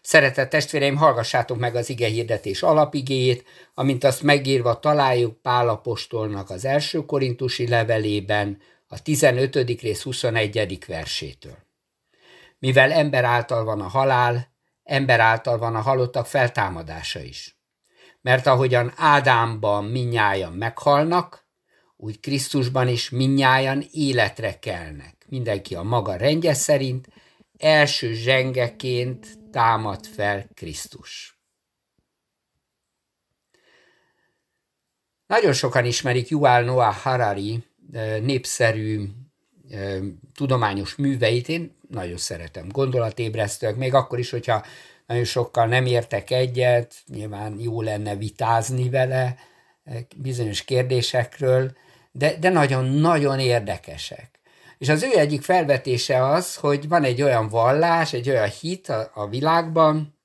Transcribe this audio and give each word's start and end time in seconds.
Szeretett 0.00 0.50
testvéreim, 0.50 0.96
hallgassátok 0.96 1.58
meg 1.58 1.74
az 1.74 1.88
ige 1.88 2.06
hirdetés 2.06 2.62
alapigéjét, 2.62 3.44
amint 3.74 4.04
azt 4.04 4.22
megírva 4.22 4.78
találjuk 4.78 5.42
Pálapostolnak 5.42 6.50
az 6.50 6.64
első 6.64 7.04
korintusi 7.04 7.68
levelében, 7.68 8.58
a 8.88 9.02
15. 9.02 9.56
rész 9.80 10.02
21. 10.02 10.84
versétől. 10.86 11.58
Mivel 12.58 12.92
ember 12.92 13.24
által 13.24 13.64
van 13.64 13.80
a 13.80 13.88
halál, 13.88 14.52
ember 14.82 15.20
által 15.20 15.58
van 15.58 15.74
a 15.74 15.80
halottak 15.80 16.26
feltámadása 16.26 17.20
is. 17.20 17.58
Mert 18.20 18.46
ahogyan 18.46 18.92
Ádámban 18.96 19.84
minnyájan 19.84 20.52
meghalnak, 20.52 21.48
úgy 21.96 22.20
Krisztusban 22.20 22.88
is 22.88 23.10
minnyájan 23.10 23.84
életre 23.92 24.58
kelnek. 24.58 25.24
Mindenki 25.28 25.74
a 25.74 25.82
maga 25.82 26.16
rendje 26.16 26.54
szerint, 26.54 27.08
első 27.58 28.12
zsengeként 28.12 29.39
támad 29.50 30.06
fel 30.06 30.46
Krisztus. 30.54 31.38
Nagyon 35.26 35.52
sokan 35.52 35.84
ismerik 35.84 36.28
Yuval 36.28 36.62
Noah 36.62 36.96
Harari 36.96 37.64
népszerű 38.20 39.08
tudományos 40.34 40.94
műveit, 40.96 41.48
én 41.48 41.76
nagyon 41.88 42.16
szeretem, 42.16 42.68
gondolatébresztőek, 42.68 43.76
még 43.76 43.94
akkor 43.94 44.18
is, 44.18 44.30
hogyha 44.30 44.64
nagyon 45.06 45.24
sokkal 45.24 45.66
nem 45.66 45.86
értek 45.86 46.30
egyet, 46.30 46.94
nyilván 47.06 47.60
jó 47.60 47.82
lenne 47.82 48.16
vitázni 48.16 48.88
vele 48.88 49.36
bizonyos 50.16 50.64
kérdésekről, 50.64 51.76
de, 52.12 52.36
de 52.38 52.48
nagyon-nagyon 52.48 53.38
érdekesek. 53.38 54.39
És 54.80 54.88
az 54.88 55.02
ő 55.02 55.18
egyik 55.18 55.42
felvetése 55.42 56.24
az, 56.26 56.56
hogy 56.56 56.88
van 56.88 57.04
egy 57.04 57.22
olyan 57.22 57.48
vallás, 57.48 58.12
egy 58.12 58.28
olyan 58.28 58.48
hit 58.48 58.88
a, 58.88 59.10
a 59.14 59.28
világban, 59.28 60.18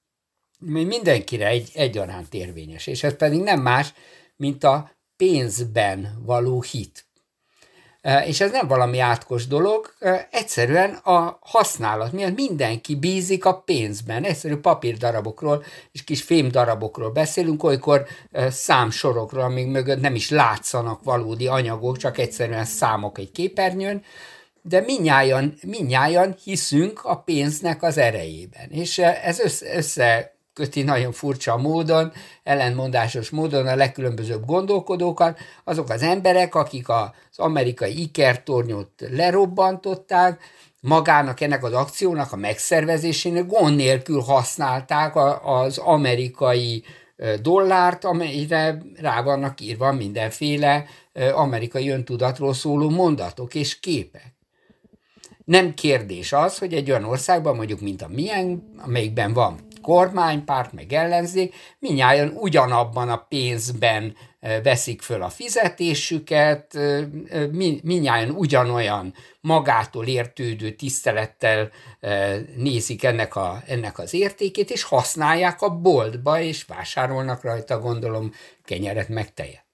ami 0.68 0.84
mindenkire 0.84 1.48
egy, 1.48 1.72
egyaránt 1.73 2.34
érvényes, 2.34 2.88
és 2.88 3.04
ez 3.04 3.16
pedig 3.16 3.41
nem 3.41 3.62
más, 3.62 3.94
mint 4.35 4.63
a 4.63 4.91
pénzben 5.18 6.21
való 6.26 6.62
hit. 6.62 7.05
És 8.26 8.41
ez 8.41 8.52
nem 8.52 8.68
valami 8.68 8.99
átkos 8.99 9.48
dolog, 9.48 9.94
egyszerűen 10.32 10.94
a 10.94 11.38
használat 11.41 12.12
miatt 12.12 12.35
mindenki 12.35 12.96
bízik 12.96 13.46
a 13.46 13.62
pénzben. 13.62 14.24
Egyszerű 14.24 14.55
papírdarabokról 14.55 15.63
és 15.91 16.04
kis 16.04 16.22
fémdarabokról 16.22 17.12
beszélünk, 17.12 17.63
olykor 17.63 18.05
számsorokról, 18.49 19.44
amik 19.44 19.68
mögött 19.68 20.01
nem 20.01 20.16
is 20.16 20.29
látszanak 20.29 21.04
valódi 21.04 21.48
anyagok, 21.48 21.98
csak 21.98 22.18
egyszerűen 22.18 22.66
számok 22.66 23.18
egy 23.18 23.32
képernyőn, 23.32 24.04
de 24.68 24.82
minnyáján, 24.82 25.54
minnyáján 25.63 26.35
hiszünk 26.44 27.04
a 27.04 27.16
pénznek 27.16 27.84
az 27.84 27.98
erejében. 27.98 28.70
És 28.70 28.98
ez 28.98 29.40
össze, 29.40 29.76
összeköti 29.76 30.84
nagyon 30.84 31.12
furcsa 31.12 31.57
módon, 31.57 32.12
ellentmondásos 32.44 33.30
módon 33.30 33.68
a 33.68 33.76
legkülönbözőbb 33.76 34.46
gondolkodókat, 34.46 35.40
azok 35.63 35.90
az 35.90 36.02
emberek, 36.02 36.55
akik 36.55 36.90
az 36.90 37.10
amerikai 37.35 38.02
ikertornyot 38.02 38.90
lerobbantották, 38.98 40.41
magának 40.82 41.41
ennek 41.41 41.63
az 41.63 41.74
akciónak 41.74 42.32
a 42.32 42.35
megszervezésének 42.35 43.48
gond 43.48 43.76
nélkül 43.76 44.22
használták 44.22 45.13
az 45.44 45.77
amerikai 45.77 46.84
dollárt, 47.41 48.05
amelyre 48.05 48.82
rá 48.96 49.22
vannak 49.22 49.62
írva 49.62 49.91
mindenféle 49.91 50.85
amerikai 51.34 51.90
öntudatról 51.90 52.54
szóló 52.54 52.90
mondatok 52.90 53.55
és 53.55 53.79
képek. 53.79 54.35
Nem 55.46 55.74
kérdés 55.74 56.34
az, 56.34 56.57
hogy 56.57 56.74
egy 56.74 56.90
olyan 56.90 57.04
országban, 57.04 57.55
mondjuk, 57.55 57.82
mint 57.82 58.01
a 58.01 58.07
milyen, 58.07 58.74
amelyikben 58.77 59.34
van 59.34 59.60
kormánypárt, 59.85 60.74
meg 60.74 60.93
ellenzék, 60.93 61.55
minnyáján 61.79 62.34
ugyanabban 62.35 63.10
a 63.10 63.26
pénzben 63.29 64.16
veszik 64.63 65.01
föl 65.01 65.22
a 65.22 65.29
fizetésüket, 65.29 66.78
minnyáján 67.81 68.29
ugyanolyan 68.29 69.13
magától 69.41 70.06
értődő 70.07 70.72
tisztelettel 70.72 71.69
nézik 72.56 73.03
ennek, 73.03 73.35
a, 73.35 73.63
ennek 73.67 74.00
az 74.00 74.13
értékét, 74.13 74.69
és 74.69 74.83
használják 74.83 75.62
a 75.62 75.69
boltba, 75.69 76.39
és 76.39 76.63
vásárolnak 76.63 77.44
rajta, 77.44 77.79
gondolom, 77.79 78.31
kenyeret 78.63 79.09
meg 79.09 79.33
tejet. 79.33 79.64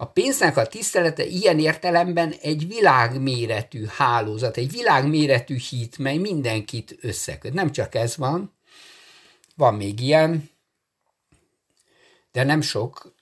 A 0.00 0.06
pénznek 0.06 0.56
a 0.56 0.66
tisztelete 0.66 1.24
ilyen 1.24 1.58
értelemben 1.58 2.34
egy 2.42 2.66
világméretű 2.66 3.84
hálózat, 3.96 4.56
egy 4.56 4.70
világméretű 4.70 5.56
hit, 5.56 5.98
mely 5.98 6.16
mindenkit 6.16 6.96
összeköt. 7.00 7.52
Nem 7.52 7.72
csak 7.72 7.94
ez 7.94 8.16
van, 8.16 8.56
van 9.56 9.74
még 9.74 10.00
ilyen, 10.00 10.50
de 12.32 12.44
nem 12.44 12.60
sok. 12.60 13.14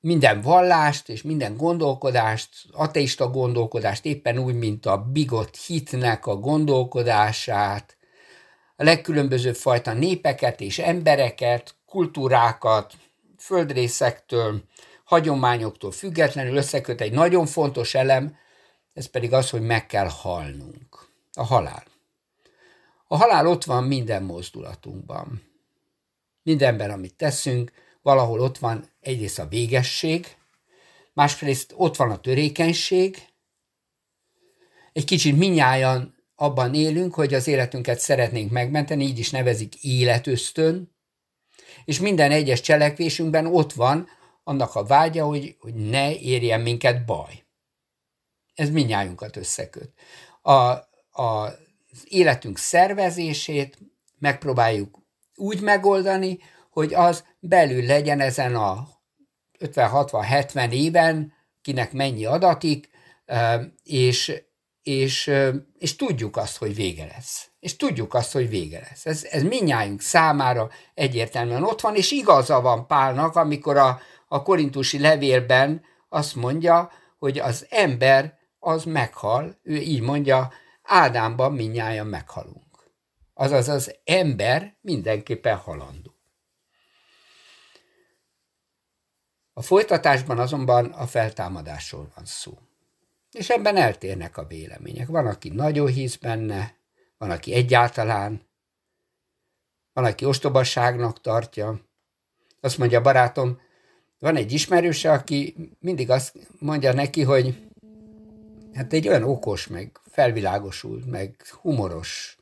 Minden 0.00 0.40
vallást 0.40 1.08
és 1.08 1.22
minden 1.22 1.56
gondolkodást, 1.56 2.48
ateista 2.72 3.30
gondolkodást, 3.30 4.04
éppen 4.04 4.38
úgy, 4.38 4.54
mint 4.54 4.86
a 4.86 4.96
bigott 5.12 5.56
hitnek 5.56 6.26
a 6.26 6.36
gondolkodását, 6.36 7.96
a 8.76 8.84
legkülönbözőbb 8.84 9.56
fajta 9.56 9.92
népeket 9.92 10.60
és 10.60 10.78
embereket, 10.78 11.74
kultúrákat, 11.86 12.94
földrészektől, 13.36 14.62
hagyományoktól 15.08 15.90
függetlenül 15.90 16.56
összeköt 16.56 17.00
egy 17.00 17.12
nagyon 17.12 17.46
fontos 17.46 17.94
elem, 17.94 18.36
ez 18.92 19.06
pedig 19.06 19.32
az, 19.32 19.50
hogy 19.50 19.62
meg 19.62 19.86
kell 19.86 20.08
halnunk. 20.08 21.08
A 21.32 21.42
halál. 21.42 21.84
A 23.06 23.16
halál 23.16 23.46
ott 23.46 23.64
van 23.64 23.84
minden 23.84 24.22
mozdulatunkban. 24.22 25.42
Mindenben, 26.42 26.90
amit 26.90 27.14
teszünk, 27.14 27.72
valahol 28.02 28.40
ott 28.40 28.58
van 28.58 28.90
egyrészt 29.00 29.38
a 29.38 29.48
végesség, 29.48 30.36
másrészt 31.12 31.72
ott 31.76 31.96
van 31.96 32.10
a 32.10 32.20
törékenység, 32.20 33.28
egy 34.92 35.04
kicsit 35.04 35.36
minnyáján 35.36 36.14
abban 36.34 36.74
élünk, 36.74 37.14
hogy 37.14 37.34
az 37.34 37.46
életünket 37.46 37.98
szeretnénk 37.98 38.50
megmenteni, 38.50 39.04
így 39.04 39.18
is 39.18 39.30
nevezik 39.30 39.84
életösztön, 39.84 40.94
és 41.84 42.00
minden 42.00 42.30
egyes 42.30 42.60
cselekvésünkben 42.60 43.46
ott 43.46 43.72
van 43.72 44.16
annak 44.48 44.74
a 44.74 44.84
vágya, 44.84 45.24
hogy, 45.24 45.56
hogy 45.58 45.74
ne 45.74 46.14
érjen 46.14 46.60
minket 46.60 47.04
baj. 47.04 47.44
Ez 48.54 48.70
minnyájunkat 48.70 49.36
összeköt. 49.36 49.92
A, 50.42 50.52
a, 51.22 51.54
életünk 52.04 52.58
szervezését 52.58 53.78
megpróbáljuk 54.18 54.98
úgy 55.34 55.60
megoldani, 55.60 56.38
hogy 56.70 56.94
az 56.94 57.24
belül 57.40 57.84
legyen 57.84 58.20
ezen 58.20 58.54
a 58.54 58.88
50-60-70 59.58 60.72
éven, 60.72 61.32
kinek 61.62 61.92
mennyi 61.92 62.24
adatik, 62.24 62.88
és, 63.82 64.42
és, 64.82 65.30
és 65.78 65.96
tudjuk 65.96 66.36
azt, 66.36 66.56
hogy 66.56 66.74
vége 66.74 67.06
lesz. 67.06 67.50
És 67.60 67.76
tudjuk 67.76 68.14
azt, 68.14 68.32
hogy 68.32 68.48
vége 68.48 68.80
lesz. 68.88 69.06
Ez, 69.06 69.24
ez 69.30 69.42
minnyájunk 69.42 70.00
számára 70.00 70.70
egyértelműen 70.94 71.64
ott 71.64 71.80
van, 71.80 71.94
és 71.94 72.10
igaza 72.10 72.60
van 72.60 72.86
Pálnak, 72.86 73.36
amikor 73.36 73.76
a, 73.76 74.00
a 74.28 74.42
korintusi 74.42 74.98
levélben 74.98 75.84
azt 76.08 76.34
mondja, 76.34 76.90
hogy 77.18 77.38
az 77.38 77.66
ember 77.70 78.38
az 78.58 78.84
meghal, 78.84 79.58
ő 79.62 79.76
így 79.76 80.00
mondja, 80.00 80.52
Ádámban 80.82 81.52
minnyáján 81.52 82.06
meghalunk. 82.06 82.92
Azaz 83.34 83.68
az 83.68 83.94
ember 84.04 84.76
mindenképpen 84.80 85.56
halandó. 85.56 86.14
A 89.52 89.62
folytatásban 89.62 90.38
azonban 90.38 90.84
a 90.84 91.06
feltámadásról 91.06 92.12
van 92.14 92.24
szó. 92.24 92.58
És 93.32 93.50
ebben 93.50 93.76
eltérnek 93.76 94.36
a 94.36 94.46
vélemények. 94.46 95.06
Van, 95.06 95.26
aki 95.26 95.48
nagyon 95.48 95.86
hisz 95.86 96.16
benne, 96.16 96.76
van, 97.18 97.30
aki 97.30 97.54
egyáltalán, 97.54 98.48
van, 99.92 100.04
aki 100.04 100.24
ostobasságnak 100.24 101.20
tartja. 101.20 101.80
Azt 102.60 102.78
mondja 102.78 103.00
barátom, 103.00 103.60
van 104.18 104.36
egy 104.36 104.52
ismerőse, 104.52 105.12
aki 105.12 105.54
mindig 105.78 106.10
azt 106.10 106.36
mondja 106.58 106.92
neki, 106.92 107.22
hogy 107.22 107.68
hát 108.74 108.92
egy 108.92 109.08
olyan 109.08 109.22
okos, 109.22 109.66
meg 109.66 110.00
felvilágosult, 110.10 111.06
meg 111.06 111.42
humoros, 111.60 112.38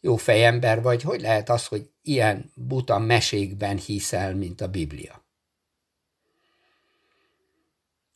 jó 0.00 0.16
fejember 0.16 0.82
vagy, 0.82 1.02
hogy 1.02 1.20
lehet 1.20 1.48
az, 1.48 1.66
hogy 1.66 1.90
ilyen 2.02 2.52
buta 2.54 2.98
mesékben 2.98 3.76
hiszel, 3.76 4.34
mint 4.34 4.60
a 4.60 4.68
Biblia. 4.68 5.24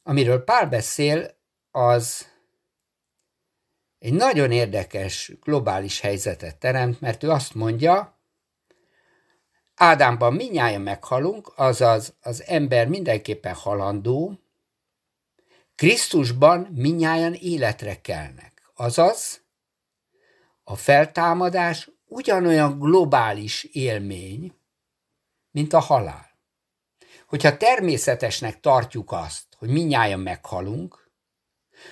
Amiről 0.03 0.45
Pál 0.45 0.67
beszél, 0.67 1.37
az 1.71 2.27
egy 3.99 4.13
nagyon 4.13 4.53
érdekes 4.53 5.33
globális 5.43 6.01
helyzetet 6.01 6.57
teremt, 6.57 7.01
mert 7.01 7.23
ő 7.23 7.31
azt 7.31 7.55
mondja, 7.55 8.18
Ádámban 9.79 10.35
minnyáján 10.35 10.81
meghalunk, 10.81 11.53
azaz 11.57 12.15
az 12.21 12.43
ember 12.47 12.89
mindenképpen 12.89 13.55
halandó, 13.55 14.39
Krisztusban 15.75 16.69
minnyáján 16.75 17.35
életre 17.35 18.01
kelnek, 18.01 18.71
azaz 18.75 19.43
a 20.65 20.77
feltámadás 20.77 21.91
ugyanolyan 22.07 22.79
globális 22.79 23.65
élmény, 23.65 24.55
mint 25.51 25.73
a 25.73 25.79
halál. 25.79 26.31
Hogyha 27.27 27.57
természetesnek 27.57 28.61
tartjuk 28.61 29.13
azt, 29.13 29.45
hogy 29.59 29.69
minnyáján 29.69 30.21
meghalunk, 30.21 31.11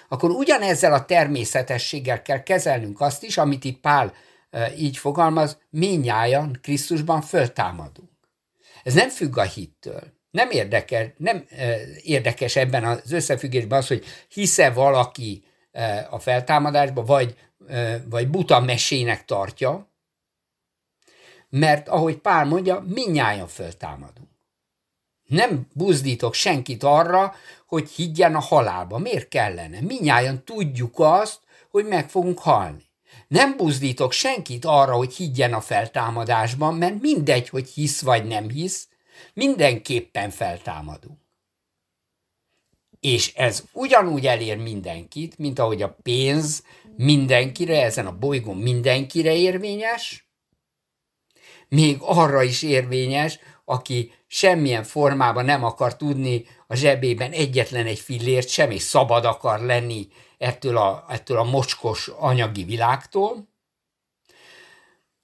akkor 0.09 0.31
ugyanezzel 0.31 0.93
a 0.93 1.05
természetességgel 1.05 2.23
kell 2.23 2.43
kezelnünk 2.43 3.01
azt 3.01 3.23
is, 3.23 3.39
amit 3.39 3.65
itt 3.65 3.81
Pál 3.81 4.13
így 4.77 4.97
fogalmaz, 4.97 5.59
minnyáján 5.71 6.59
Krisztusban 6.63 7.21
föltámadunk. 7.21 8.11
Ez 8.83 8.95
nem 8.95 9.09
függ 9.09 9.37
a 9.37 9.43
hittől. 9.43 10.15
Nem 10.31 10.51
érdekel, 10.51 11.13
nem 11.17 11.47
érdekes 12.03 12.57
ebben 12.57 12.85
az 12.85 13.13
összefüggésben 13.13 13.79
az, 13.79 13.87
hogy 13.87 14.05
hisze 14.29 14.71
valaki 14.71 15.45
a 16.11 16.19
feltámadásba, 16.19 17.05
vagy, 17.05 17.37
vagy 18.09 18.29
buta 18.29 18.61
mesének 18.61 19.25
tartja, 19.25 19.91
mert 21.49 21.89
ahogy 21.89 22.17
Pál 22.17 22.45
mondja, 22.45 22.85
minnyáján 22.87 23.47
föltámadunk. 23.47 24.29
Nem 25.25 25.67
buzdítok 25.73 26.35
senkit 26.35 26.83
arra, 26.83 27.35
hogy 27.67 27.91
higgyen 27.91 28.35
a 28.35 28.41
halálba. 28.41 28.99
Miért 28.99 29.29
kellene? 29.29 29.81
Minnyáján 29.81 30.45
tudjuk 30.45 30.95
azt, 30.99 31.41
hogy 31.71 31.87
meg 31.87 32.11
fogunk 32.11 32.39
halni. 32.39 32.86
Nem 33.29 33.57
buzdítok 33.57 34.13
senkit 34.13 34.65
arra, 34.65 34.95
hogy 34.95 35.15
higgyen 35.15 35.53
a 35.53 35.61
feltámadásban, 35.61 36.75
mert 36.75 37.01
mindegy, 37.01 37.49
hogy 37.49 37.69
hisz 37.69 38.03
vagy 38.03 38.25
nem 38.25 38.49
hisz, 38.49 38.89
mindenképpen 39.35 40.31
feltámadunk. 40.31 41.19
És 43.01 43.35
ez 43.35 43.65
ugyanúgy 43.73 44.27
elér 44.27 44.57
mindenkit, 44.57 45.39
mint 45.39 45.59
ahogy 45.59 45.83
a 45.83 45.97
pénz 46.03 46.63
mindenkire, 46.97 47.83
ezen 47.83 48.07
a 48.07 48.19
bolygón 48.19 48.57
mindenkire 48.57 49.35
érvényes, 49.35 50.31
még 51.69 51.97
arra 52.01 52.43
is 52.43 52.63
érvényes, 52.63 53.39
aki 53.65 54.13
semmilyen 54.27 54.85
formában 54.85 55.45
nem 55.45 55.65
akar 55.65 55.97
tudni 55.97 56.45
a 56.67 56.75
zsebében 56.75 57.33
egyetlen 57.33 57.87
egy 57.87 57.99
fillért 57.99 58.49
sem, 58.49 58.71
és 58.71 58.83
szabad 58.83 59.25
akar 59.25 59.61
lenni 59.61 60.09
ettől 60.39 60.77
a, 60.77 61.05
ettől 61.09 61.39
a 61.39 61.45
mocskos 61.45 62.09
anyagi 62.09 62.65
világtól. 62.65 63.49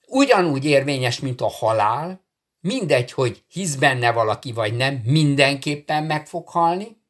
Ugyanúgy 0.07 0.65
érvényes, 0.65 1.21
mint 1.21 1.41
a 1.41 1.49
halál, 1.49 2.25
mindegy, 2.61 3.13
hogy 3.13 3.45
hisz 3.49 3.75
benne 3.75 4.13
valaki 4.13 4.53
vagy 4.53 4.77
nem, 4.77 4.95
mindenképpen 4.95 6.05
meg 6.05 6.27
fog 6.27 6.49
halni, 6.49 7.01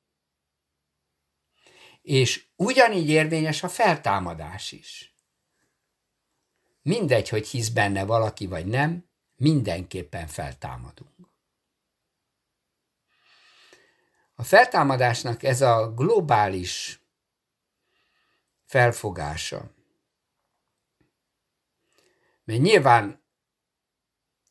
és 2.03 2.47
ugyanígy 2.57 3.09
érvényes 3.09 3.63
a 3.63 3.69
feltámadás 3.69 4.73
is. 4.73 5.17
Mindegy, 6.83 7.29
hogy 7.29 7.49
hisz 7.49 7.69
benne 7.69 8.05
valaki 8.05 8.47
vagy 8.47 8.67
nem, 8.67 9.05
mindenképpen 9.37 10.27
feltámadunk. 10.27 11.12
A 14.43 14.45
feltámadásnak 14.45 15.43
ez 15.43 15.61
a 15.61 15.93
globális 15.95 17.03
felfogása, 18.65 19.71
mert 22.45 22.61
nyilván 22.61 23.23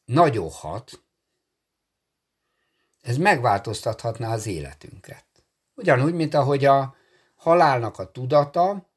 nagyon 0.05 0.49
hat, 0.49 1.03
ez 3.01 3.17
megváltoztathatná 3.17 4.33
az 4.33 4.45
életünket. 4.45 5.25
Ugyanúgy, 5.75 6.13
mint 6.13 6.33
ahogy 6.33 6.65
a 6.65 6.95
halálnak 7.35 7.99
a 7.99 8.11
tudata, 8.11 8.89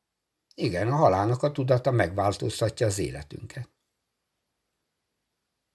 igen, 0.55 0.89
a 0.89 0.97
halálnak 0.97 1.43
a 1.43 1.53
tudata 1.53 1.91
megváltoztatja 1.91 2.87
az 2.87 2.99
életünket 2.99 3.74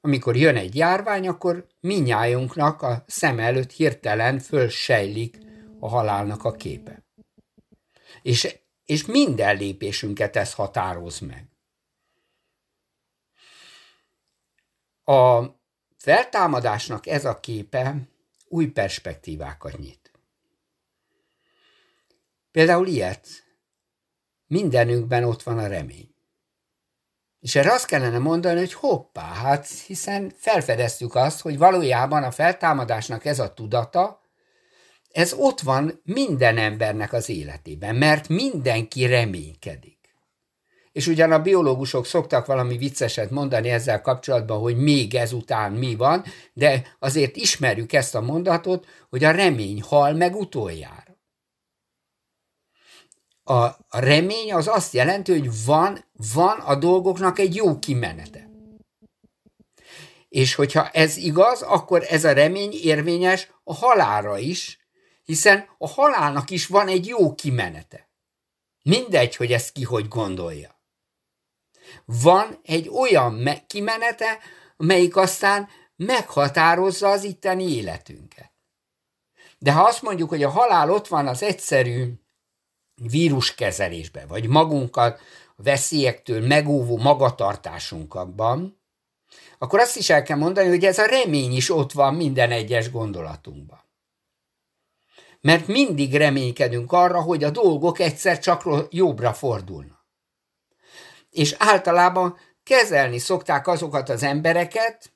amikor 0.02 0.36
jön 0.36 0.56
egy 0.56 0.76
járvány, 0.76 1.28
akkor 1.28 1.68
minnyájunknak 1.80 2.82
a 2.82 3.04
szem 3.08 3.40
előtt 3.40 3.72
hirtelen 3.72 4.40
fölsejlik 4.40 5.38
a 5.80 5.88
halálnak 5.88 6.44
a 6.44 6.52
képe. 6.52 7.06
És, 8.22 8.58
és 8.86 9.06
minden 9.06 9.58
lépésünket 9.58 10.36
ez 10.36 10.54
határoz 10.54 11.20
meg. 11.20 11.48
A 15.04 15.46
feltámadásnak 15.98 17.08
ez 17.08 17.26
a 17.26 17.40
képe 17.40 17.96
új 18.48 18.68
perspektívákat 18.68 19.78
nyit. 19.78 20.12
Például 22.52 22.88
ilyet, 22.88 23.28
mindenünkben 24.48 25.24
ott 25.24 25.44
van 25.44 25.58
a 25.58 25.68
remény. 25.68 26.19
És 27.40 27.56
erre 27.56 27.72
azt 27.72 27.86
kellene 27.86 28.18
mondani, 28.18 28.60
hogy 28.60 28.74
hoppá, 28.74 29.34
hát 29.34 29.68
hiszen 29.68 30.32
felfedeztük 30.36 31.16
azt, 31.16 31.42
hogy 31.42 31.58
valójában 31.58 32.24
a 32.24 32.32
feltámadásnak 32.32 33.26
ez 33.26 33.40
a 33.40 33.54
tudata, 33.54 34.22
ez 35.12 35.34
ott 35.34 35.60
van 35.60 36.02
minden 36.04 36.58
embernek 36.58 37.14
az 37.14 37.30
életében, 37.30 37.96
mert 37.96 38.28
mindenki 38.28 39.06
reménykedik. 39.06 39.98
És 40.92 41.08
ugyan 41.08 41.32
a 41.32 41.42
biológusok 41.42 42.06
szoktak 42.06 42.46
valami 42.46 42.78
vicceset 42.78 43.30
mondani 43.30 43.70
ezzel 43.70 44.02
kapcsolatban, 44.02 44.60
hogy 44.60 44.78
még 44.78 45.16
ezután 45.16 45.72
mi 45.72 45.96
van, 45.96 46.24
de 46.54 46.96
azért 47.00 47.36
ismerjük 47.36 47.94
ezt 47.94 48.16
a 48.16 48.22
mondatot, 48.22 48.86
hogy 49.10 49.24
a 49.24 49.32
remény 49.32 49.82
hal 49.82 50.14
meg 50.14 50.36
utoljára 50.36 51.09
a, 53.50 53.78
remény 53.90 54.54
az 54.54 54.68
azt 54.68 54.94
jelenti, 54.94 55.32
hogy 55.32 55.66
van, 55.66 56.06
van 56.34 56.60
a 56.60 56.76
dolgoknak 56.76 57.40
egy 57.40 57.56
jó 57.56 57.80
kimenete. 57.80 58.50
És 60.30 60.56
hogyha 60.56 60.90
ez 60.90 61.18
igaz, 61.18 61.62
akkor 61.62 62.06
ez 62.10 62.26
a 62.26 62.32
remény 62.32 62.74
érvényes 62.82 63.52
a 63.64 63.74
halálra 63.74 64.38
is, 64.38 64.80
hiszen 65.24 65.70
a 65.78 65.88
halálnak 65.88 66.50
is 66.50 66.68
van 66.68 66.88
egy 66.88 67.08
jó 67.08 67.36
kimenete. 67.36 68.10
Mindegy, 68.84 69.36
hogy 69.36 69.52
ezt 69.52 69.72
ki 69.72 69.84
hogy 69.84 70.08
gondolja. 70.08 70.82
Van 72.06 72.60
egy 72.64 72.90
olyan 72.90 73.50
kimenete, 73.68 74.40
melyik 74.78 75.16
aztán 75.16 75.70
meghatározza 75.96 77.10
az 77.10 77.24
itteni 77.24 77.76
életünket. 77.76 78.52
De 79.58 79.72
ha 79.72 79.84
azt 79.84 80.02
mondjuk, 80.02 80.30
hogy 80.30 80.44
a 80.44 80.50
halál 80.50 80.92
ott 80.92 81.08
van 81.08 81.28
az 81.28 81.44
egyszerű 81.44 82.14
víruskezelésbe, 83.10 84.26
vagy 84.28 84.48
magunkat 84.48 85.20
a 85.56 85.62
veszélyektől 85.64 86.48
megóvó 86.48 86.98
magatartásunkban, 86.98 88.82
akkor 89.58 89.80
azt 89.80 89.98
is 89.98 90.10
el 90.10 90.24
kell 90.24 90.38
mondani, 90.38 90.68
hogy 90.68 90.86
ez 90.86 90.98
a 90.98 91.06
remény 91.06 91.56
is 91.56 91.70
ott 91.70 91.92
van 91.92 92.16
minden 92.16 92.52
egyes 92.52 92.92
gondolatunkban. 92.92 93.84
Mert 95.42 95.68
mindig 95.68 96.16
reménykedünk 96.16 96.92
arra, 96.92 97.22
hogy 97.22 97.44
a 97.44 97.50
dolgok 97.50 98.00
egyszer 98.00 98.40
csak 98.40 98.64
jobbra 98.90 99.34
fordulnak. 99.34 100.06
És 101.30 101.56
általában 101.58 102.38
kezelni 102.64 103.18
szokták 103.18 103.68
azokat 103.68 104.10
az 104.10 104.24
embereket, 104.24 105.14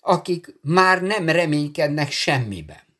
akik 0.00 0.58
már 0.62 1.02
nem 1.02 1.28
reménykednek 1.28 2.10
semmiben. 2.10 2.93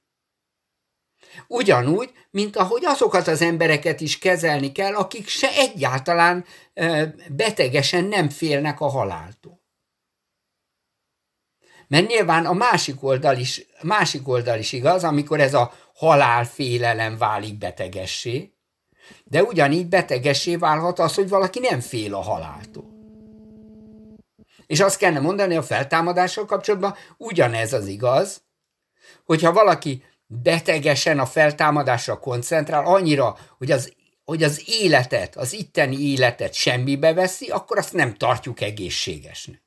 Ugyanúgy, 1.46 2.12
mint 2.30 2.56
ahogy 2.56 2.84
azokat 2.84 3.26
az 3.28 3.42
embereket 3.42 4.00
is 4.00 4.18
kezelni 4.18 4.72
kell, 4.72 4.94
akik 4.94 5.28
se 5.28 5.48
egyáltalán 5.48 6.44
betegesen 7.28 8.04
nem 8.04 8.28
félnek 8.28 8.80
a 8.80 8.88
haláltól. 8.88 9.62
Mert 11.88 12.06
nyilván 12.08 12.46
a 12.46 12.52
másik 12.52 13.02
oldal 13.02 13.36
is, 13.36 13.66
másik 13.82 14.28
oldal 14.28 14.58
is 14.58 14.72
igaz, 14.72 15.04
amikor 15.04 15.40
ez 15.40 15.54
a 15.54 15.72
halálfélelem 15.94 17.18
válik 17.18 17.58
betegessé, 17.58 18.52
de 19.24 19.42
ugyanígy 19.42 19.86
betegessé 19.86 20.56
válhat 20.56 20.98
az, 20.98 21.14
hogy 21.14 21.28
valaki 21.28 21.58
nem 21.58 21.80
fél 21.80 22.14
a 22.14 22.20
haláltól. 22.20 22.92
És 24.66 24.80
azt 24.80 24.98
kellene 24.98 25.20
mondani 25.20 25.56
a 25.56 25.62
feltámadással 25.62 26.44
kapcsolatban, 26.44 26.94
ugyanez 27.16 27.72
az 27.72 27.86
igaz, 27.86 28.42
hogyha 29.24 29.52
valaki 29.52 30.04
betegesen 30.42 31.18
a 31.18 31.26
feltámadásra 31.26 32.18
koncentrál, 32.18 32.86
annyira, 32.86 33.36
hogy 33.58 33.70
az, 33.70 33.92
hogy 34.24 34.42
az 34.42 34.62
életet, 34.66 35.36
az 35.36 35.52
itteni 35.52 35.96
életet 35.96 36.54
semmibe 36.54 37.12
veszi, 37.12 37.50
akkor 37.50 37.78
azt 37.78 37.92
nem 37.92 38.14
tartjuk 38.14 38.60
egészségesnek. 38.60 39.62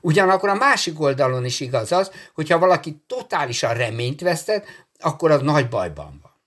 Ugyanakkor 0.00 0.48
a 0.48 0.54
másik 0.54 1.00
oldalon 1.00 1.44
is 1.44 1.60
igaz 1.60 1.92
az, 1.92 2.10
hogyha 2.34 2.58
valaki 2.58 3.02
totálisan 3.06 3.74
reményt 3.74 4.20
vesztett, 4.20 4.66
akkor 4.98 5.30
az 5.30 5.42
nagy 5.42 5.68
bajban 5.68 6.20
van. 6.22 6.38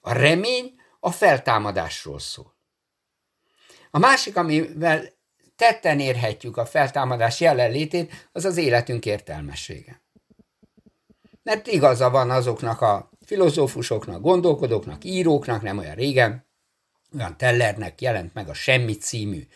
A 0.00 0.12
remény 0.12 0.74
a 1.00 1.10
feltámadásról 1.10 2.18
szól. 2.18 2.56
A 3.90 3.98
másik, 3.98 4.36
amivel 4.36 5.12
tetten 5.56 6.00
érhetjük 6.00 6.56
a 6.56 6.66
feltámadás 6.66 7.40
jelenlétét, 7.40 8.28
az 8.32 8.44
az 8.44 8.56
életünk 8.56 9.06
értelmessége 9.06 10.03
mert 11.44 11.66
igaza 11.66 12.10
van 12.10 12.30
azoknak 12.30 12.80
a 12.80 13.10
filozófusoknak, 13.26 14.20
gondolkodóknak, 14.20 15.04
íróknak, 15.04 15.62
nem 15.62 15.78
olyan 15.78 15.94
régen, 15.94 16.46
olyan 17.16 17.36
Tellernek 17.36 18.00
jelent 18.00 18.34
meg 18.34 18.48
a 18.48 18.54
Semmi 18.54 18.96
című 18.96 19.46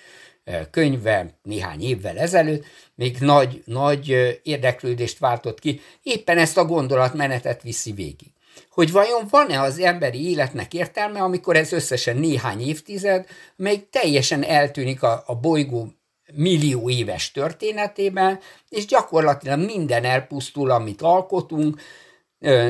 könyve 0.71 1.38
néhány 1.42 1.83
évvel 1.83 2.18
ezelőtt, 2.18 2.64
még 2.95 3.16
nagy, 3.18 3.62
nagy 3.64 4.09
érdeklődést 4.42 5.18
váltott 5.18 5.59
ki, 5.59 5.80
éppen 6.02 6.38
ezt 6.38 6.59
a 6.59 6.64
gondolatmenetet 6.64 7.62
viszi 7.62 7.92
végig. 7.92 8.33
Hogy 8.71 8.92
vajon 8.92 9.26
van-e 9.30 9.61
az 9.61 9.78
emberi 9.78 10.28
életnek 10.28 10.75
értelme, 10.75 11.21
amikor 11.21 11.57
ez 11.57 11.73
összesen 11.73 12.16
néhány 12.16 12.61
évtized, 12.61 13.26
még 13.57 13.88
teljesen 13.88 14.45
eltűnik 14.45 15.02
a, 15.02 15.23
a 15.26 15.35
bolygó 15.35 15.92
millió 16.35 16.90
éves 16.90 17.32
történetében, 17.32 18.38
és 18.68 18.87
gyakorlatilag 18.87 19.64
minden 19.64 20.04
elpusztul, 20.04 20.70
amit 20.70 21.02
alkotunk, 21.02 21.80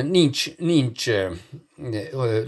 nincs, 0.03 0.57
nincs 0.57 1.09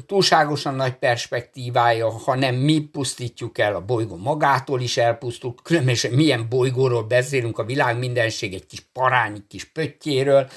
túlságosan 0.06 0.76
nagy 0.76 0.94
perspektívája, 0.94 2.10
hanem 2.10 2.56
mi 2.56 2.80
pusztítjuk 2.80 3.58
el, 3.58 3.76
a 3.76 3.86
bolygó 3.86 4.18
magától 4.18 4.82
is 4.82 4.98
elpusztul, 4.98 5.56
különösen 5.64 6.12
milyen 6.12 6.50
bolygóról 6.50 7.04
beszélünk, 7.04 7.58
a 7.58 7.66
világ 7.66 7.98
mindenség 7.98 8.54
egy 8.54 8.66
kis 8.66 8.80
parány, 8.94 9.44
kis 9.48 9.64
pöttyéről, 9.64 10.50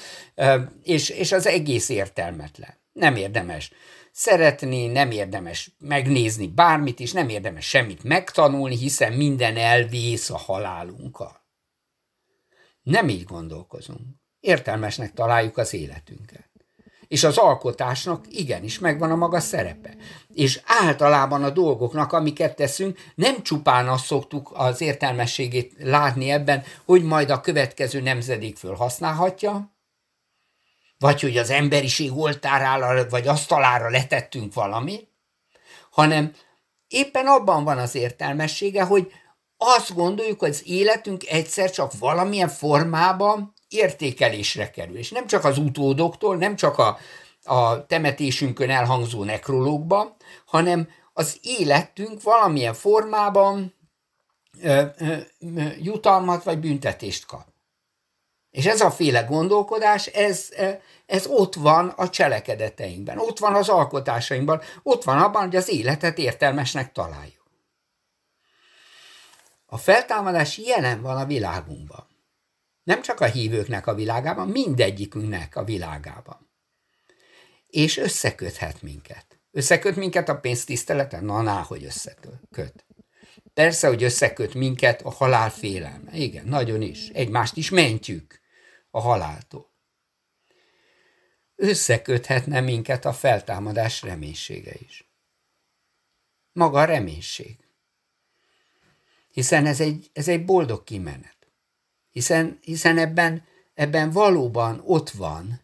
és, 0.83 1.09
és 1.09 1.31
az 1.31 1.47
egész 1.47 1.89
értelmetlen. 1.89 2.73
Nem 2.93 3.15
érdemes 3.15 3.71
szeretni, 4.15 4.87
nem 4.87 5.11
érdemes 5.11 5.71
megnézni 5.79 6.47
bármit 6.47 6.99
is, 6.99 7.11
nem 7.11 7.29
érdemes 7.29 7.65
semmit 7.65 8.03
megtanulni, 8.03 8.77
hiszen 8.77 9.13
minden 9.13 9.57
elvész 9.57 10.29
a 10.29 10.37
halálunkkal. 10.37 11.43
Nem 12.81 13.09
így 13.09 13.23
gondolkozunk. 13.23 14.01
Értelmesnek 14.39 15.13
találjuk 15.13 15.57
az 15.57 15.73
életünket. 15.73 16.49
És 17.07 17.23
az 17.23 17.37
alkotásnak 17.37 18.25
igenis 18.29 18.79
megvan 18.79 19.11
a 19.11 19.15
maga 19.15 19.39
szerepe. 19.39 19.95
És 20.33 20.61
általában 20.65 21.43
a 21.43 21.49
dolgoknak, 21.49 22.13
amiket 22.13 22.55
teszünk, 22.55 22.99
nem 23.15 23.43
csupán 23.43 23.87
azt 23.87 24.05
szoktuk 24.05 24.51
az 24.53 24.81
értelmességét 24.81 25.73
látni 25.77 26.29
ebben, 26.29 26.63
hogy 26.85 27.03
majd 27.03 27.29
a 27.29 27.41
következő 27.41 28.01
nemzedék 28.01 28.57
fölhasználhatja, 28.57 29.74
vagy 30.99 31.21
hogy 31.21 31.37
az 31.37 31.49
emberiség 31.49 32.17
oltárára 32.17 33.09
vagy 33.09 33.27
asztalára 33.27 33.89
letettünk 33.89 34.53
valamit, 34.53 35.09
hanem 35.91 36.33
éppen 36.87 37.25
abban 37.25 37.63
van 37.63 37.77
az 37.77 37.95
értelmessége, 37.95 38.83
hogy 38.83 39.11
azt 39.57 39.93
gondoljuk, 39.93 40.39
hogy 40.39 40.49
az 40.49 40.61
életünk 40.65 41.27
egyszer 41.27 41.71
csak 41.71 41.91
valamilyen 41.99 42.49
formában 42.49 43.53
értékelésre 43.67 44.69
kerül. 44.69 44.97
És 44.97 45.11
nem 45.11 45.27
csak 45.27 45.43
az 45.43 45.57
utódoktól, 45.57 46.37
nem 46.37 46.55
csak 46.55 46.77
a, 46.77 46.97
a 47.43 47.85
temetésünkön 47.85 48.69
elhangzó 48.69 49.23
nekrológban, 49.23 50.15
hanem 50.45 50.89
az 51.13 51.39
életünk 51.41 52.21
valamilyen 52.21 52.73
formában 52.73 53.73
ö, 54.61 54.83
ö, 54.97 55.15
jutalmat 55.81 56.43
vagy 56.43 56.59
büntetést 56.59 57.25
kap. 57.25 57.54
És 58.55 58.65
ez 58.65 58.81
a 58.81 58.91
féle 58.91 59.21
gondolkodás, 59.21 60.05
ez, 60.05 60.49
ez 61.05 61.25
ott 61.27 61.55
van 61.55 61.87
a 61.87 62.09
cselekedeteinkben, 62.09 63.17
ott 63.17 63.39
van 63.39 63.55
az 63.55 63.69
alkotásainkban, 63.69 64.61
ott 64.83 65.03
van 65.03 65.17
abban, 65.17 65.41
hogy 65.41 65.55
az 65.55 65.69
életet 65.69 66.17
értelmesnek 66.17 66.91
találjuk. 66.91 67.51
A 69.65 69.77
feltámadás 69.77 70.57
jelen 70.57 71.01
van 71.01 71.17
a 71.17 71.25
világunkban. 71.25 72.07
Nem 72.83 73.01
csak 73.01 73.19
a 73.19 73.25
hívőknek 73.25 73.87
a 73.87 73.93
világában, 73.93 74.47
mindegyikünknek 74.47 75.55
a 75.55 75.63
világában. 75.63 76.49
És 77.67 77.97
összeköthet 77.97 78.81
minket. 78.81 79.25
Összeköt 79.51 79.95
minket 79.95 80.29
a 80.29 80.39
pénztiszteleten? 80.39 81.23
Na, 81.25 81.41
ná, 81.41 81.61
hogy 81.61 81.83
összeköt. 81.83 82.85
Persze, 83.53 83.87
hogy 83.87 84.03
összeköt 84.03 84.53
minket 84.53 85.01
a 85.01 85.11
halál 85.11 85.49
félelme. 85.49 86.11
Igen, 86.13 86.45
nagyon 86.45 86.81
is. 86.81 87.09
Egymást 87.09 87.57
is 87.57 87.69
mentjük 87.69 88.43
a 88.95 88.99
haláltól. 88.99 89.73
Összeköthetne 91.55 92.61
minket 92.61 93.05
a 93.05 93.13
feltámadás 93.13 94.01
reménysége 94.01 94.73
is. 94.79 95.09
Maga 96.51 96.79
a 96.79 96.85
reménység. 96.85 97.57
Hiszen 99.27 99.65
ez 99.65 99.79
egy, 99.79 100.09
ez 100.13 100.27
egy 100.27 100.45
boldog 100.45 100.83
kimenet. 100.83 101.37
Hiszen, 102.11 102.59
hiszen 102.61 102.97
ebben, 102.97 103.45
ebben 103.73 104.11
valóban 104.11 104.81
ott 104.85 105.09
van 105.09 105.61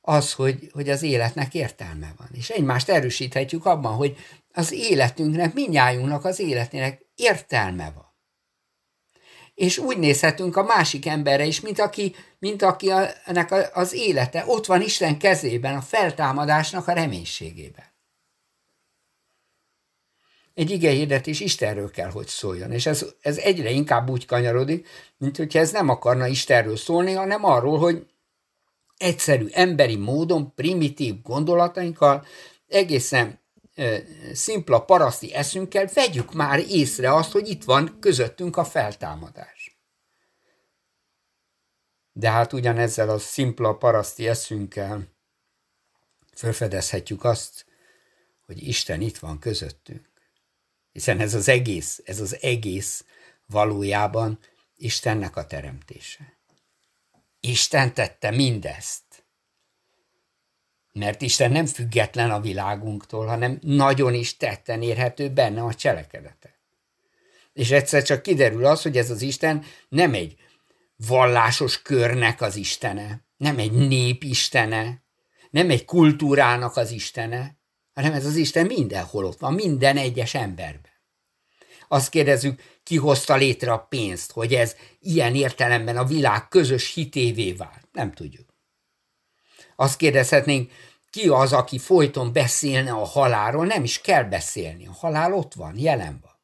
az, 0.00 0.32
hogy, 0.32 0.70
hogy 0.72 0.88
az 0.88 1.02
életnek 1.02 1.54
értelme 1.54 2.14
van. 2.16 2.28
És 2.32 2.50
egymást 2.50 2.88
erősíthetjük 2.88 3.64
abban, 3.64 3.94
hogy 3.94 4.16
az 4.52 4.72
életünknek, 4.72 5.54
minnyájunknak 5.54 6.24
az 6.24 6.38
életének 6.38 7.06
értelme 7.14 7.90
van 7.90 8.15
és 9.56 9.78
úgy 9.78 9.98
nézhetünk 9.98 10.56
a 10.56 10.62
másik 10.62 11.06
emberre 11.06 11.44
is, 11.44 11.60
mint 11.60 11.78
aki, 11.78 12.14
mint 12.38 12.62
aki 12.62 12.90
a, 12.90 13.08
ennek 13.24 13.76
az 13.76 13.92
élete 13.92 14.44
ott 14.46 14.66
van 14.66 14.82
Isten 14.82 15.18
kezében, 15.18 15.76
a 15.76 15.80
feltámadásnak 15.80 16.88
a 16.88 16.92
reménységében. 16.92 17.84
Egy 20.54 20.70
ige 20.70 20.90
hirdetés 20.90 21.40
Istenről 21.40 21.90
kell, 21.90 22.10
hogy 22.10 22.26
szóljon, 22.26 22.72
és 22.72 22.86
ez, 22.86 23.06
ez 23.20 23.38
egyre 23.38 23.70
inkább 23.70 24.10
úgy 24.10 24.26
kanyarodik, 24.26 24.88
mint 25.18 25.36
hogyha 25.36 25.58
ez 25.58 25.72
nem 25.72 25.88
akarna 25.88 26.26
Istenről 26.26 26.76
szólni, 26.76 27.12
hanem 27.12 27.44
arról, 27.44 27.78
hogy 27.78 28.06
egyszerű 28.96 29.46
emberi 29.52 29.96
módon, 29.96 30.54
primitív 30.54 31.22
gondolatainkkal 31.22 32.26
egészen 32.68 33.40
szimpla 34.32 34.84
paraszti 34.84 35.34
eszünkkel 35.34 35.86
vegyük 35.94 36.32
már 36.32 36.58
észre 36.58 37.14
azt, 37.14 37.32
hogy 37.32 37.48
itt 37.48 37.64
van 37.64 37.98
közöttünk 38.00 38.56
a 38.56 38.64
feltámadás. 38.64 39.78
De 42.12 42.30
hát 42.30 42.52
ugyanezzel 42.52 43.08
a 43.08 43.18
szimpla 43.18 43.76
paraszti 43.76 44.28
eszünkkel 44.28 45.14
felfedezhetjük 46.32 47.24
azt, 47.24 47.66
hogy 48.46 48.68
Isten 48.68 49.00
itt 49.00 49.18
van 49.18 49.38
közöttünk. 49.38 50.08
Hiszen 50.92 51.20
ez 51.20 51.34
az 51.34 51.48
egész, 51.48 52.00
ez 52.04 52.20
az 52.20 52.42
egész 52.42 53.04
valójában 53.46 54.38
Istennek 54.76 55.36
a 55.36 55.46
teremtése. 55.46 56.38
Isten 57.40 57.94
tette 57.94 58.30
mindezt 58.30 59.25
mert 60.96 61.22
Isten 61.22 61.52
nem 61.52 61.66
független 61.66 62.30
a 62.30 62.40
világunktól, 62.40 63.26
hanem 63.26 63.58
nagyon 63.62 64.14
is 64.14 64.36
tetten 64.36 64.82
érhető 64.82 65.28
benne 65.30 65.62
a 65.62 65.74
cselekedete. 65.74 66.58
És 67.52 67.70
egyszer 67.70 68.02
csak 68.02 68.22
kiderül 68.22 68.66
az, 68.66 68.82
hogy 68.82 68.96
ez 68.96 69.10
az 69.10 69.22
Isten 69.22 69.64
nem 69.88 70.14
egy 70.14 70.36
vallásos 70.96 71.82
körnek 71.82 72.40
az 72.40 72.56
Istene, 72.56 73.24
nem 73.36 73.58
egy 73.58 73.72
nép 73.72 74.22
Istene, 74.22 75.02
nem 75.50 75.70
egy 75.70 75.84
kultúrának 75.84 76.76
az 76.76 76.90
Istene, 76.90 77.56
hanem 77.94 78.12
ez 78.12 78.26
az 78.26 78.36
Isten 78.36 78.66
mindenhol 78.66 79.24
ott 79.24 79.38
van, 79.38 79.54
minden 79.54 79.96
egyes 79.96 80.34
emberben. 80.34 80.94
Azt 81.88 82.08
kérdezzük, 82.08 82.62
ki 82.82 82.96
hozta 82.96 83.36
létre 83.36 83.72
a 83.72 83.78
pénzt, 83.78 84.32
hogy 84.32 84.54
ez 84.54 84.76
ilyen 85.00 85.34
értelemben 85.34 85.96
a 85.96 86.04
világ 86.04 86.48
közös 86.48 86.94
hitévé 86.94 87.52
vált. 87.52 87.88
Nem 87.92 88.12
tudjuk. 88.12 88.45
Azt 89.76 89.96
kérdezhetnénk, 89.96 90.72
ki 91.10 91.28
az, 91.28 91.52
aki 91.52 91.78
folyton 91.78 92.32
beszélne 92.32 92.92
a 92.92 93.04
halálról, 93.04 93.66
nem 93.66 93.84
is 93.84 94.00
kell 94.00 94.24
beszélni. 94.24 94.86
A 94.86 94.92
halál 94.92 95.32
ott 95.32 95.54
van, 95.54 95.78
jelen 95.78 96.20
van. 96.22 96.34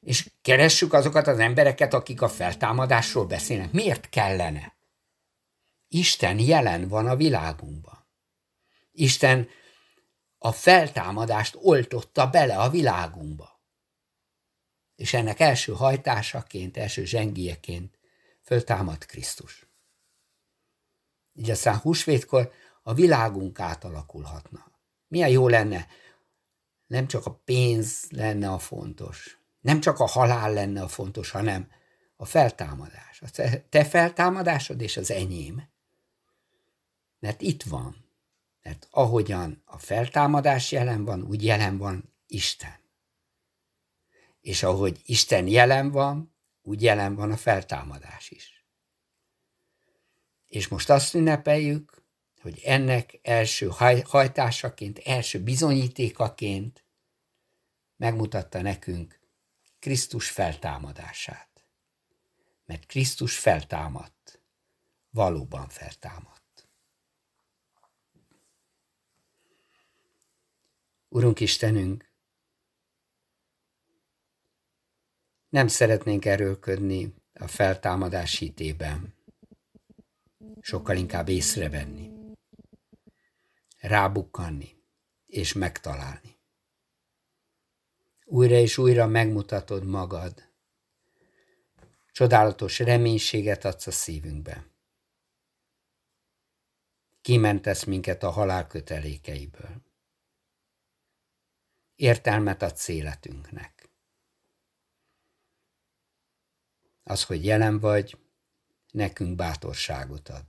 És 0.00 0.30
keressük 0.42 0.92
azokat 0.92 1.26
az 1.26 1.38
embereket, 1.38 1.94
akik 1.94 2.22
a 2.22 2.28
feltámadásról 2.28 3.26
beszélnek. 3.26 3.72
Miért 3.72 4.08
kellene? 4.08 4.76
Isten 5.88 6.38
jelen 6.38 6.88
van 6.88 7.06
a 7.06 7.16
világunkban. 7.16 8.06
Isten 8.92 9.48
a 10.38 10.52
feltámadást 10.52 11.56
oltotta 11.58 12.26
bele 12.26 12.58
a 12.58 12.70
világunkba. 12.70 13.60
És 14.96 15.14
ennek 15.14 15.40
első 15.40 15.72
hajtásaként, 15.72 16.76
első 16.76 17.04
zsengieként 17.04 17.98
föltámad 18.42 19.06
Krisztus. 19.06 19.71
Így 21.32 21.50
aztán 21.50 21.76
húsvétkor 21.76 22.52
a 22.82 22.94
világunk 22.94 23.60
átalakulhatna. 23.60 24.72
Milyen 25.08 25.28
jó 25.28 25.48
lenne, 25.48 25.86
nem 26.86 27.06
csak 27.06 27.26
a 27.26 27.40
pénz 27.44 28.06
lenne 28.10 28.50
a 28.50 28.58
fontos, 28.58 29.38
nem 29.60 29.80
csak 29.80 29.98
a 29.98 30.06
halál 30.06 30.52
lenne 30.52 30.82
a 30.82 30.88
fontos, 30.88 31.30
hanem 31.30 31.70
a 32.16 32.24
feltámadás. 32.24 33.22
A 33.22 33.30
te 33.68 33.84
feltámadásod 33.84 34.80
és 34.80 34.96
az 34.96 35.10
enyém. 35.10 35.62
Mert 37.18 37.40
itt 37.40 37.62
van. 37.62 38.10
Mert 38.62 38.88
ahogyan 38.90 39.62
a 39.64 39.78
feltámadás 39.78 40.72
jelen 40.72 41.04
van, 41.04 41.22
úgy 41.22 41.44
jelen 41.44 41.78
van 41.78 42.14
Isten. 42.26 42.80
És 44.40 44.62
ahogy 44.62 45.00
Isten 45.04 45.46
jelen 45.46 45.90
van, 45.90 46.34
úgy 46.62 46.82
jelen 46.82 47.14
van 47.14 47.30
a 47.30 47.36
feltámadás 47.36 48.30
is. 48.30 48.51
És 50.52 50.68
most 50.68 50.90
azt 50.90 51.14
ünnepeljük, 51.14 52.02
hogy 52.40 52.60
ennek 52.64 53.18
első 53.22 53.70
hajtásaként, 54.04 54.98
első 54.98 55.42
bizonyítékaként 55.42 56.84
megmutatta 57.96 58.62
nekünk 58.62 59.20
Krisztus 59.78 60.30
feltámadását. 60.30 61.66
Mert 62.64 62.86
Krisztus 62.86 63.38
feltámadt, 63.38 64.40
valóban 65.10 65.68
feltámadt. 65.68 66.68
Urunk 71.08 71.40
Istenünk, 71.40 72.12
nem 75.48 75.68
szeretnénk 75.68 76.24
erőlködni 76.24 77.14
a 77.32 77.46
feltámadás 77.46 78.38
hitében, 78.38 79.20
sokkal 80.60 80.96
inkább 80.96 81.28
észrevenni, 81.28 82.10
rábukkanni 83.78 84.82
és 85.26 85.52
megtalálni. 85.52 86.40
Újra 88.24 88.54
és 88.54 88.78
újra 88.78 89.06
megmutatod 89.06 89.84
magad, 89.84 90.50
csodálatos 92.12 92.78
reménységet 92.78 93.64
adsz 93.64 93.86
a 93.86 93.90
szívünkbe. 93.90 94.66
Kimentesz 97.20 97.84
minket 97.84 98.22
a 98.22 98.30
halál 98.30 98.66
kötelékeiből. 98.66 99.82
Értelmet 101.94 102.62
adsz 102.62 102.88
életünknek. 102.88 103.90
Az, 107.02 107.24
hogy 107.24 107.44
jelen 107.44 107.78
vagy, 107.78 108.18
nekünk 108.92 109.36
bátorságot 109.36 110.28
ad. 110.28 110.44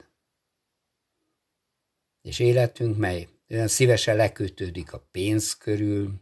És 2.21 2.39
életünk, 2.39 2.97
mely 2.97 3.29
olyan 3.49 3.67
szívesen 3.67 4.15
lekötődik 4.15 4.93
a 4.93 5.07
pénz 5.11 5.57
körül, 5.57 6.21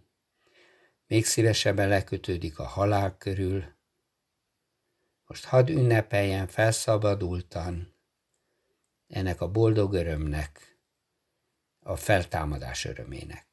még 1.07 1.25
szívesebben 1.25 1.87
lekötődik 1.87 2.59
a 2.59 2.63
halál 2.63 3.17
körül, 3.17 3.63
most 5.25 5.45
hadd 5.45 5.69
ünnepeljen 5.69 6.47
felszabadultan 6.47 7.95
ennek 9.07 9.41
a 9.41 9.51
boldog 9.51 9.93
örömnek, 9.93 10.79
a 11.79 11.95
feltámadás 11.95 12.85
örömének. 12.85 13.50